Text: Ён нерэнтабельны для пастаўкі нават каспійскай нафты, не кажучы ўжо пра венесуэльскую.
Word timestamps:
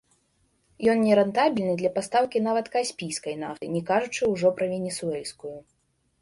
Ён 0.93 1.01
нерэнтабельны 1.07 1.75
для 1.81 1.91
пастаўкі 1.97 2.41
нават 2.47 2.71
каспійскай 2.77 3.37
нафты, 3.43 3.69
не 3.75 3.83
кажучы 3.91 4.21
ўжо 4.33 4.47
пра 4.57 4.65
венесуэльскую. 4.73 5.55